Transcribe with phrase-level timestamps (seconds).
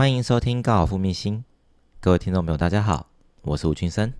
[0.00, 1.44] 欢迎收听高尔夫秘辛，
[2.00, 3.08] 各位听众朋友，大家好，
[3.42, 4.10] 我是吴俊生。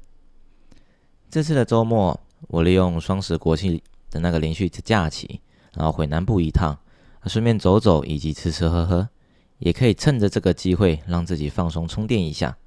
[1.31, 3.81] 这次的周末，我利用双十国庆
[4.11, 5.41] 的那个连续假期，
[5.73, 6.79] 然后回南部一趟，
[7.25, 9.09] 顺便走走以及吃吃喝喝，
[9.57, 12.59] 也可以趁着这个机会让自己放松充电一下。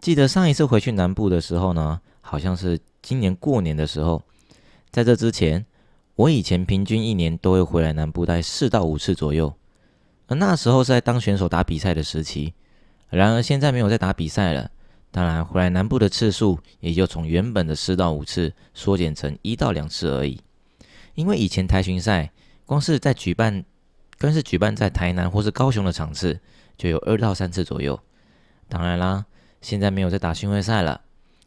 [0.00, 4.20] 记得上一次回去南部的时候呢，好像是今年过年的时候。
[4.90, 5.64] 在这之前，
[6.16, 9.54] 我以前平均一年都会回来南部待四到五次左右。
[10.30, 12.54] 而那时候是在当选手打比赛的时期，
[13.08, 14.70] 然而现在没有在打比赛了，
[15.10, 20.40] 当然回来南部的次数也就从原本的四到五次缩减成一到两次而已。
[21.16, 22.30] 因为以前台巡赛
[22.64, 23.64] 光是在举办，
[24.20, 26.38] 光是举办在台南或是高雄的场次
[26.78, 27.98] 就有二到三次左右。
[28.68, 29.26] 当然啦，
[29.60, 31.00] 现在没有在打巡回赛了，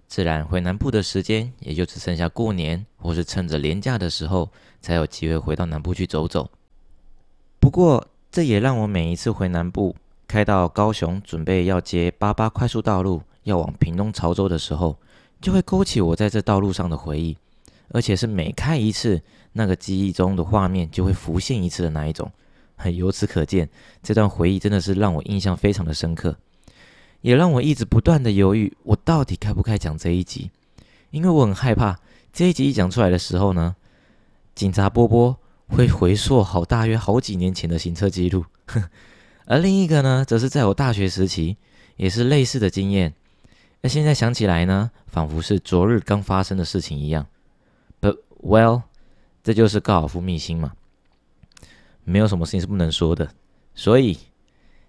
[0.08, 6.52] 自然回南部的时间也就只剩下过年或是趁着年假的时候才有机会回到南部去走走。
[7.62, 9.96] 不过，这也让我每一次回南部，
[10.28, 14.98] 开到高雄，准备要接八八快速道路，要往屏东潮州的时候，
[15.40, 17.38] 就会勾起我在这道路上的回忆，
[17.90, 22.32] 而且是每开一次，那个记忆中的画面就会浮现一次的那一种。
[22.92, 23.70] 由此可见，
[24.02, 26.36] 这段回忆真的是让我印象非常的深刻，
[27.22, 30.50] 也让我一直不断的犹豫，我到底该不该讲这一集，
[31.12, 32.00] 因为我很害怕
[32.34, 33.76] 这一集一讲出来的时候呢，
[34.56, 35.38] 警察波波。
[35.76, 38.46] 会回溯好大约好几年前的行车记录，
[39.48, 41.58] 而另一个呢，则是在我大学时期
[41.96, 43.12] 也是类似的经验。
[43.82, 47.26] 那现在想起来呢，仿佛是昨日刚发生的事情一样。
[48.00, 48.84] But well，
[49.44, 50.74] 这就是高尔夫秘辛嘛，
[52.04, 53.32] 没有什么事情是不能说的。
[53.74, 54.20] 所以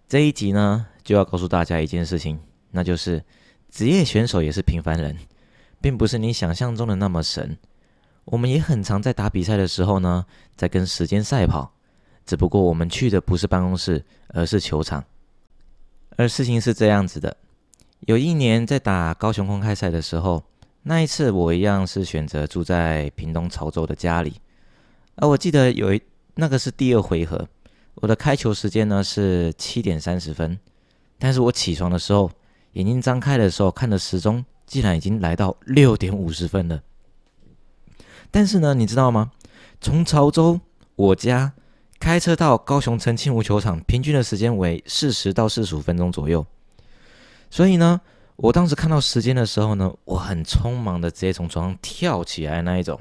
[0.06, 2.38] 这一集呢，就要告诉大家一件事情，
[2.72, 3.24] 那就是
[3.70, 5.16] 职业选手也是平凡人，
[5.80, 7.56] 并不是你想象中的那么神。
[8.24, 10.24] 我们也很常在打比赛的时候呢，
[10.56, 11.72] 在跟时间赛跑，
[12.24, 15.04] 只不过我们去的不是办公室，而是球场。
[16.16, 17.36] 而事情是这样子的：
[18.00, 20.42] 有一年在打高雄公开赛的时候，
[20.82, 24.40] 那一次我一样是选择住在屏东潮州的家里。
[25.16, 26.00] 而我记得有一
[26.34, 27.46] 那个是第二回合，
[27.96, 30.58] 我的开球时间呢是七点三十分，
[31.18, 32.30] 但是我起床的时候，
[32.72, 36.82] 眼睛张开的时候看的时钟，竟然已经来到六点五十分了。
[38.34, 39.30] 但是呢，你知道吗？
[39.80, 40.60] 从潮州
[40.96, 41.52] 我家
[42.00, 46.44] 开车到高雄澄清湖球场，平均的时间为四十到四十五分钟左右。
[47.48, 48.00] 所以呢，
[48.34, 53.00] 我当时看到时间的时候呢，我很匆忙的直接从床上跳起来那一种。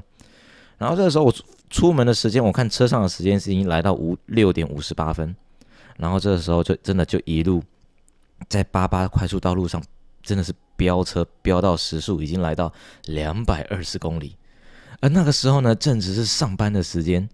[0.78, 1.34] 然后这个时候我
[1.72, 5.36] 出门的时间，我看车上的时间是已经来到五六点五十八分。
[5.98, 7.64] 然后这个时候就真的就一路
[8.48, 9.82] 在八八快速道路上，
[10.22, 12.72] 真的是飙车飙到时速已经来到
[13.06, 14.38] 两百二十公里。
[15.04, 17.28] 而那个时候呢，正值是上班的时间，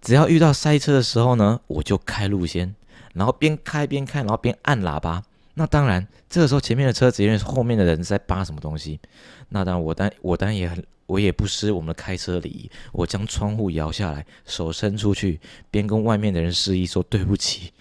[0.00, 2.72] 只要遇到塞车的时候呢，我就开路先，
[3.12, 5.24] 然后边开边开，然后边按喇叭。
[5.54, 9.00] 那当然，这个时候前面的车子因为后面的人在扒什么东西，
[9.48, 15.40] 那当然我当我当然也很，我也不失我们的开车礼仪，我将窗户摇下来，手伸出去，
[15.72, 17.72] 边跟外面的人示意说对不起，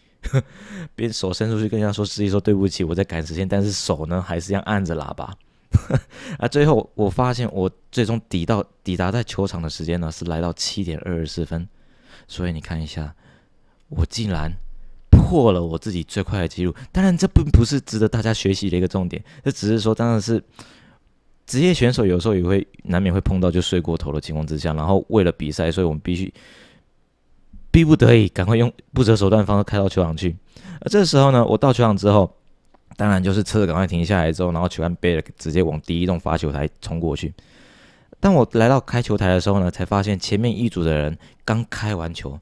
[0.96, 5.32] 边手伸出去跟人家说示意说对不起，我在赶时间，但是手呢还是要按着喇叭。
[6.38, 6.48] 啊！
[6.48, 11.68] 最后我发现，我最终抵到抵达在球场的时间呢，是来到七点二十四分。
[12.28, 13.14] 所以你看一下，
[13.90, 14.52] 我竟然
[15.10, 16.74] 破了我自己最快的记录。
[16.92, 20.44] 当然，这并不是值得大家学习的一个重点，这只是说，当然是
[21.46, 26.34] 职业选手有时候也会难免会碰到就睡过头的情况之下，然后为了比赛，所以我们必须
[27.72, 30.36] 逼不得已赶快用不择手段方式开到球场去。
[30.82, 32.38] 而这时候呢，我到球场之后。
[32.98, 37.34] 当然，就是车子赶快停下来之后，然后球杆背了，直接往第一栋发球台冲过去。
[38.20, 42.40] 当我来到开球台的时候呢，才发现前面一组的人刚开完球，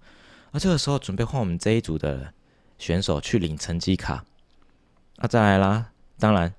[0.51, 2.33] 而这个时候准备换我们这一组的
[2.77, 4.25] 选手去领成绩卡。
[5.17, 5.91] 啊，再来啦！
[6.17, 6.53] 当然，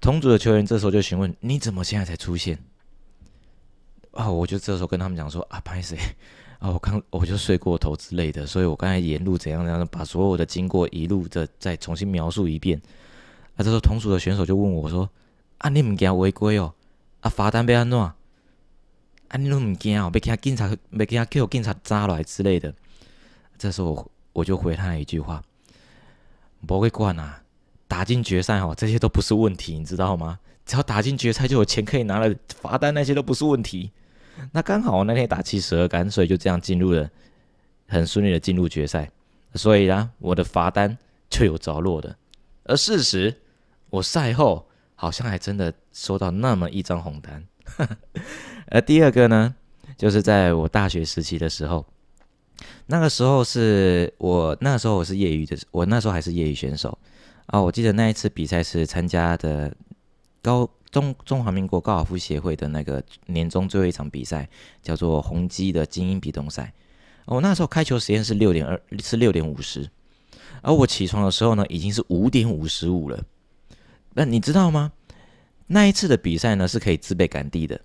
[0.00, 2.58] 同组的球员这时候就询问：“你怎么现在才出现？”
[4.12, 5.96] 啊，我就这时候跟他们讲说：“啊，不好意思，
[6.58, 12.80] 啊，我刚我就睡过头之类的，所以我刚才沿路怎样怎样，把所有的经过一路的再重新描述一遍。”
[13.62, 15.08] 这时候同组的选手就问我说
[15.58, 16.74] ：“啊，你唔惊违规哦？
[17.20, 17.98] 啊，罚单被安怎？
[17.98, 18.16] 啊，
[19.38, 20.10] 你都唔惊哦？
[20.10, 22.74] 被警察、被叫警察抓来之类的。”
[23.56, 25.42] 这时候我就回他一句话
[26.66, 27.42] ：“不会管啊，
[27.86, 30.38] 打进决赛哦，这些都不是问题，你知道吗？
[30.66, 33.90] 只要打进决赛就有钱可以拿了，罚单那些都不是问题。
[34.50, 37.08] 那刚好我那天打七十二杆，所以就这样进入了
[37.86, 39.10] 很顺利的进入决赛。
[39.54, 40.96] 所以呢，我的罚单
[41.30, 42.16] 就有着落的。
[42.64, 43.34] 而事实。”
[43.92, 47.46] 我赛后好像还真的收到那么一张红单，
[48.72, 49.54] 而第二个呢，
[49.98, 51.84] 就是在我大学时期的时候，
[52.86, 56.96] 那个时候是我那时候我是业余的，我那时候还是业余选手
[57.46, 57.60] 啊。
[57.60, 59.70] 我记得那一次比赛是参加的
[60.40, 64.48] 高中中华民国高尔夫协会的那个年终最后一场比赛，
[64.82, 66.72] 叫做宏基的精英比动赛。
[67.26, 69.90] 我那时候开球时间是六点二，是六点五十，
[70.62, 73.22] 而我起床的时候呢，已经是五点五十五了。
[74.14, 74.92] 那你知道吗？
[75.66, 77.80] 那一次的比赛呢，是可以自备杆地的，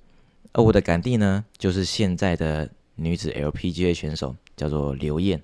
[0.54, 5.42] 而我的杆地呢，就是现在的女子 LPGA 选手，叫做刘燕。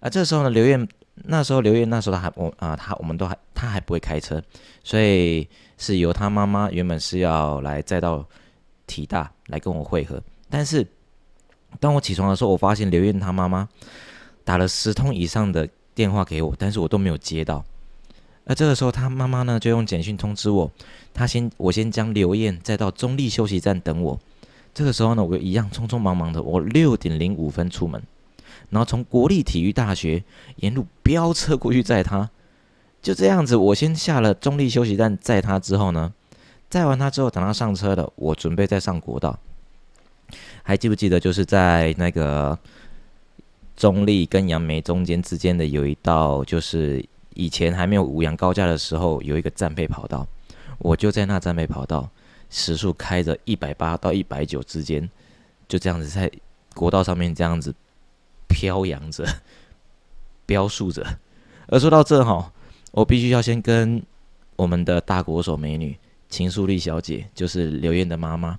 [0.00, 4.42] 啊，这时候呢，刘燕那时候刘燕那时候她还我啊，她我们都还她还不会开车，
[4.84, 5.48] 所以
[5.78, 8.26] 是由她妈妈原本是要来再到
[8.86, 10.86] 体大来跟我会合，但是。
[11.78, 13.68] 当我起床的时候，我发现刘燕她妈妈
[14.44, 17.62] 打了十通以上的电话给我，但是我都没有接到。
[18.46, 20.70] 而这个时候，他妈妈呢就用简讯通知我，
[21.12, 24.18] 她先我先将刘燕载到中立休息站等我。
[24.72, 28.00] 这个时候呢，我一样匆匆忙忙的，我六点零五分出门，
[28.70, 30.22] 然后从国立体育大学
[30.56, 32.30] 沿路飙车过去载她。
[33.02, 36.12] 就这样子，我先下了中立休息站载她之后呢，
[36.68, 39.38] 载完她之后，等她上车了，我准备再上国道。
[40.62, 42.58] 还记不记得，就是在那个
[43.76, 47.04] 中立跟杨梅中间之间的有一道，就是
[47.36, 50.26] 以前还没有五羊高架的时候，有一个战配跑道。
[50.78, 52.10] 我就在那战配跑道，
[52.50, 55.08] 时速开着一百八到一百九之间，
[55.68, 56.30] 就这样子在
[56.74, 57.74] 国道上面这样子
[58.48, 59.24] 飘扬着、
[60.44, 61.18] 飙速着。
[61.68, 62.52] 而说到这哈，
[62.90, 64.02] 我必须要先跟
[64.56, 65.96] 我们的大国手美女
[66.28, 68.58] 秦淑丽小姐，就是刘燕的妈妈。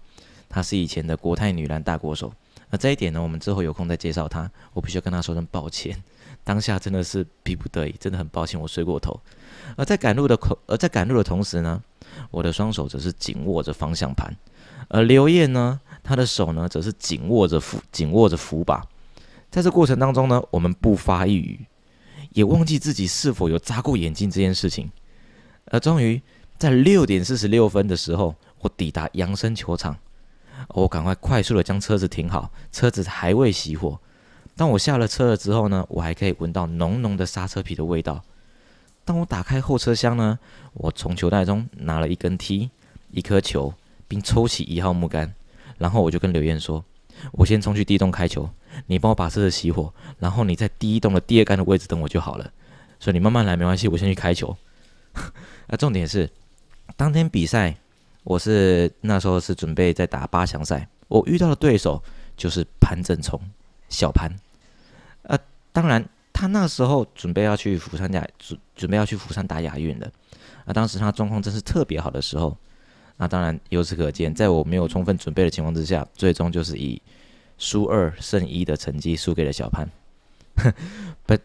[0.50, 2.34] 她是以前的国泰女篮大国手，
[2.70, 4.50] 那这一点呢，我们之后有空再介绍她。
[4.74, 6.02] 我必须要跟她说声抱歉，
[6.48, 9.20] 当下真的是逼不得已，真的很抱歉，我睡过头。
[9.76, 11.84] 而在赶路的口，而在赶路的同时呢，
[12.32, 14.34] 我的双手则是紧握着方向盘，
[14.88, 18.82] 而刘烨呢，他的手呢，则是紧握着扶，紧握着扶把。
[19.52, 21.66] 在这过程当中呢，我们不发一语，
[22.32, 24.90] 也忘记自己是否有扎过眼镜这件事情。
[25.66, 26.22] 而终于
[26.58, 29.98] 在六点四十六分的时候，我抵达扬声球场。
[30.70, 34.00] 我赶快快速的将车子停好，车子还未熄火。
[34.58, 38.22] 当我下了车了之后呢，我还可以闻到浓浓的刹车皮的味道。
[39.06, 40.38] 当我打开后车厢呢，
[40.74, 42.70] 我从球袋中拿了一根梯、
[43.12, 43.74] 一颗球，
[44.08, 45.34] 并抽起一号木杆，
[45.78, 46.84] 然后我就跟刘燕说
[47.32, 48.50] ：“我先冲去第一栋开球，
[48.88, 52.52] 你帮我把车子熄火，然后你在第一栋的第二杆的位置等我就好了。
[53.00, 54.58] 所以你慢慢来没关系，我先去开球。
[55.68, 56.30] 那 重点是，
[56.96, 57.78] 当天比赛。
[58.24, 62.04] 我是那时候是准备在打八强赛，我遇到的对手
[62.36, 63.40] 就是潘正聪，
[63.88, 64.30] 小潘。
[65.78, 66.04] 当然
[66.34, 70.12] 他那时候准备要去釜山亚准准备要去釜山打亚运的。
[70.66, 72.58] 啊，当时他状况真是特别好的时候。
[73.18, 77.00] 那当然由此可见，在我没有充分准备的情况之下，最终就是以
[77.60, 79.88] 输二胜一的成绩输给了小潘。
[81.28, 81.42] But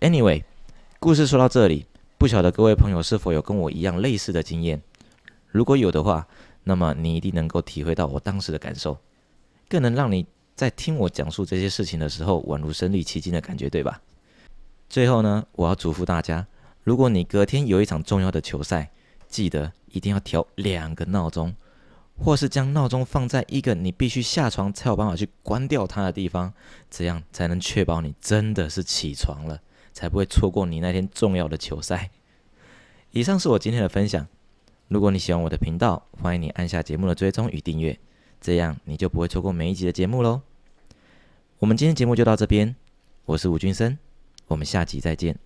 [0.00, 0.44] anyway，
[0.98, 1.84] 故事说到这里，
[2.16, 4.80] 不晓得各位朋友是否有跟我一样类似的经验？
[5.48, 6.26] 如果有的话，
[6.62, 8.96] 那么你一定能够体会到我当时的感受，
[9.68, 14.00] 更能让你在听我讲述这些事情的时候，宛如身临其境的感觉，对吧？
[14.88, 16.46] 最后呢，我要嘱咐大家，
[16.82, 18.90] 如果你隔天有一场重要的球赛，
[19.26, 21.54] 记得一定要调两个闹钟，
[22.16, 26.52] 或是将闹钟放在一个你必须下床才有办法去关掉它的地方，
[26.88, 29.60] 这样才能确保你真的是起床了，
[29.92, 32.10] 才不会错过你那天重要的球赛。
[33.10, 34.26] 以上是我今天的分享。
[34.86, 37.98] 如果你喜欢我的频道，欢迎你按下节目的追踪与订阅，
[38.40, 40.42] 这样你就不会错过每一集的节目喽。
[41.60, 42.74] 我们今天节目就到这边，
[43.26, 43.96] 我是吴君生，
[44.48, 45.38] 我们下集再见。